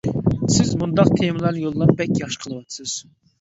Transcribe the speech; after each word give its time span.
سىز 0.53 0.71
مۇنداق 0.83 1.11
تېمىلارنى 1.19 1.61
يوللاپ 1.67 1.93
بەك 2.01 2.17
ياخشى 2.23 2.41
قىلىۋاتىسىز. 2.47 2.97